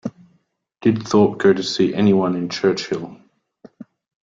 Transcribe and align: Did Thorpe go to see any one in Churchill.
Did 0.81 1.03
Thorpe 1.07 1.37
go 1.37 1.53
to 1.53 1.61
see 1.61 1.93
any 1.93 2.11
one 2.11 2.35
in 2.35 2.49
Churchill. 2.49 3.17